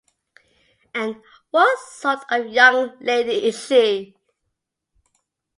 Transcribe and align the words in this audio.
And 0.95 1.21
what 1.51 1.77
sort 1.77 2.21
of 2.31 2.47
young 2.47 2.97
lady 3.01 3.45
is 3.45 3.67
she? 3.67 4.15